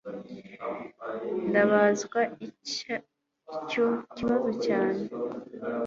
[1.49, 5.03] Ndabazwa icyo kibazo cyane